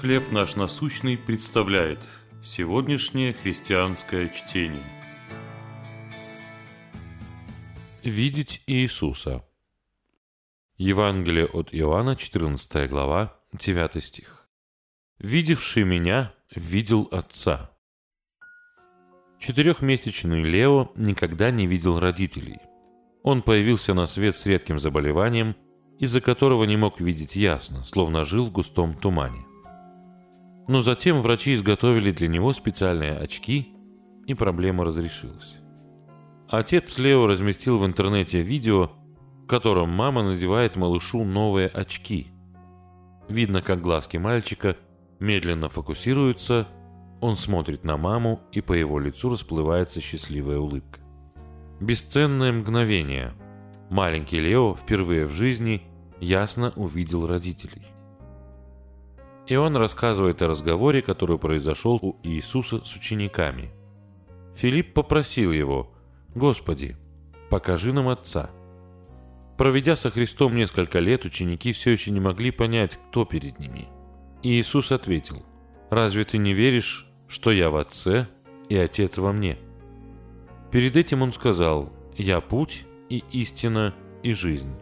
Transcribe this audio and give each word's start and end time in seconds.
«Хлеб 0.00 0.32
наш 0.32 0.56
насущный» 0.56 1.16
представляет 1.16 2.00
сегодняшнее 2.42 3.32
христианское 3.32 4.28
чтение. 4.28 4.82
Видеть 8.02 8.62
Иисуса. 8.66 9.46
Евангелие 10.76 11.46
от 11.46 11.68
Иоанна, 11.72 12.16
14 12.16 12.90
глава, 12.90 13.38
9 13.52 14.04
стих. 14.04 14.48
«Видевший 15.18 15.84
меня, 15.84 16.34
видел 16.54 17.08
Отца». 17.12 17.70
Четырехмесячный 19.38 20.42
Лео 20.42 20.90
никогда 20.96 21.50
не 21.50 21.66
видел 21.66 22.00
родителей. 22.00 22.58
Он 23.22 23.42
появился 23.42 23.94
на 23.94 24.06
свет 24.06 24.34
с 24.34 24.44
редким 24.44 24.78
заболеванием, 24.78 25.56
из-за 26.00 26.20
которого 26.20 26.64
не 26.64 26.76
мог 26.76 27.00
видеть 27.00 27.36
ясно, 27.36 27.84
словно 27.84 28.24
жил 28.24 28.46
в 28.46 28.52
густом 28.52 28.92
тумане. 28.92 29.46
Но 30.66 30.80
затем 30.80 31.20
врачи 31.20 31.54
изготовили 31.54 32.10
для 32.10 32.28
него 32.28 32.52
специальные 32.52 33.12
очки, 33.12 33.68
и 34.26 34.34
проблема 34.34 34.84
разрешилась. 34.84 35.58
Отец 36.48 36.98
Лео 36.98 37.26
разместил 37.26 37.78
в 37.78 37.86
интернете 37.86 38.40
видео, 38.40 38.90
в 39.42 39.46
котором 39.46 39.90
мама 39.90 40.22
надевает 40.22 40.76
малышу 40.76 41.24
новые 41.24 41.68
очки. 41.68 42.28
Видно, 43.28 43.60
как 43.60 43.80
глазки 43.80 44.16
мальчика 44.16 44.76
медленно 45.20 45.68
фокусируются, 45.68 46.68
он 47.20 47.36
смотрит 47.36 47.84
на 47.84 47.96
маму, 47.96 48.40
и 48.52 48.60
по 48.60 48.72
его 48.72 48.98
лицу 48.98 49.30
расплывается 49.30 50.00
счастливая 50.00 50.58
улыбка. 50.58 51.00
Бесценное 51.80 52.52
мгновение. 52.52 53.34
Маленький 53.90 54.40
Лео 54.40 54.74
впервые 54.74 55.26
в 55.26 55.32
жизни 55.32 55.82
ясно 56.20 56.72
увидел 56.76 57.26
родителей. 57.26 57.86
И 59.46 59.56
он 59.56 59.76
рассказывает 59.76 60.40
о 60.40 60.48
разговоре, 60.48 61.02
который 61.02 61.38
произошел 61.38 61.98
у 62.00 62.16
Иисуса 62.22 62.82
с 62.82 62.96
учениками. 62.96 63.70
Филипп 64.54 64.94
попросил 64.94 65.52
его, 65.52 65.92
«Господи, 66.34 66.96
покажи 67.50 67.92
нам 67.92 68.08
Отца». 68.08 68.50
Проведя 69.58 69.96
со 69.96 70.10
Христом 70.10 70.56
несколько 70.56 70.98
лет, 70.98 71.24
ученики 71.24 71.72
все 71.72 71.90
еще 71.90 72.10
не 72.10 72.20
могли 72.20 72.50
понять, 72.50 72.96
кто 72.96 73.24
перед 73.24 73.58
ними. 73.58 73.88
И 74.42 74.58
Иисус 74.58 74.92
ответил, 74.92 75.44
«Разве 75.90 76.24
ты 76.24 76.38
не 76.38 76.54
веришь, 76.54 77.06
что 77.28 77.52
я 77.52 77.70
в 77.70 77.76
Отце 77.76 78.28
и 78.68 78.76
Отец 78.76 79.18
во 79.18 79.32
мне?» 79.32 79.58
Перед 80.72 80.96
этим 80.96 81.22
он 81.22 81.32
сказал, 81.32 81.92
«Я 82.16 82.40
путь 82.40 82.86
и 83.10 83.22
истина 83.30 83.94
и 84.22 84.32
жизнь». 84.32 84.74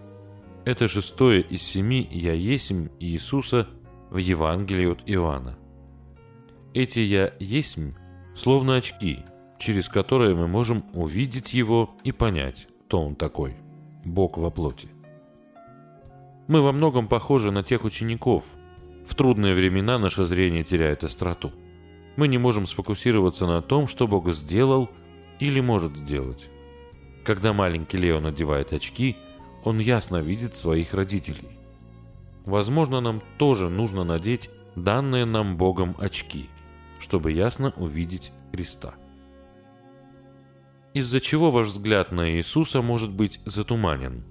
Это 0.65 0.87
шестое 0.87 1.43
из 1.43 1.63
семи 1.63 2.09
«Я 2.11 2.33
есмь» 2.33 2.89
Иисуса– 3.01 3.69
в 4.13 4.19
Евангелии 4.19 4.93
от 4.93 5.03
Иоанна. 5.07 5.59
Эти 6.75 7.01
«я 7.01 7.33
есмь» 7.41 7.95
словно 8.35 8.77
очки, 8.77 9.21
через 9.59 9.89
которые 9.89 10.35
мы 10.35 10.47
можем 10.47 10.85
увидеть 10.93 11.55
его 11.55 11.91
и 12.05 12.13
понять, 12.13 12.69
кто 12.87 13.03
он 13.03 13.15
такой– 13.15 13.57
Бог 14.05 14.37
во 14.37 14.51
плоти. 14.51 14.89
Мы 16.47 16.61
во 16.61 16.73
многом 16.73 17.09
похожи 17.09 17.51
на 17.51 17.63
тех 17.63 17.85
учеников. 17.85 18.45
В 19.07 19.15
трудные 19.15 19.55
времена 19.55 19.99
наше 19.99 20.27
зрение 20.27 20.63
теряет 20.63 21.05
остроту. 21.05 21.51
Мы 22.17 22.29
не 22.29 22.37
можем 22.37 22.67
сфокусироваться 22.67 23.47
на 23.47 23.63
том, 23.63 23.87
что 23.87 24.07
Бог 24.07 24.31
сделал 24.31 24.91
или 25.41 25.61
может 25.61 25.97
сделать. 25.97 26.51
Когда 27.25 27.55
маленький 27.55 27.97
Лео 27.97 28.21
надевает 28.21 28.75
очки, 28.75 29.17
он 29.65 29.79
ясно 29.79 30.17
видит 30.17 30.57
своих 30.57 30.93
родителей. 30.93 31.62
Возможно, 32.45 33.01
нам 33.01 33.23
тоже 33.39 33.69
нужно 33.69 34.05
надеть 34.05 34.51
данные 34.75 35.25
нам 35.25 35.57
Богом 35.57 35.97
очки, 35.99 36.49
чтобы 36.99 37.33
ясно 37.33 37.73
увидеть 37.77 38.33
Христа. 38.53 38.95
Из-за 40.95 41.21
чего 41.21 41.51
ваш 41.51 41.69
взгляд 41.69 42.13
на 42.13 42.31
Иисуса 42.33 42.83
может 42.83 43.13
быть 43.13 43.41
затуманен? 43.47 44.25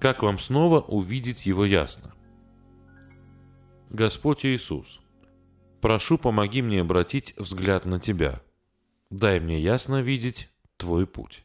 Как 0.00 0.22
вам 0.22 0.38
снова 0.38 0.80
увидеть 0.80 1.46
Его 1.46 1.64
ясно? 1.64 2.14
Господь 3.90 4.44
Иисус, 4.46 5.00
прошу, 5.80 6.18
помоги 6.18 6.62
мне 6.62 6.80
обратить 6.80 7.34
взгляд 7.36 7.84
на 7.84 8.00
Тебя. 8.00 8.42
Дай 9.10 9.40
мне 9.40 9.60
ясно 9.60 10.00
видеть 10.00 10.48
Твой 10.76 11.06
путь. 11.06 11.44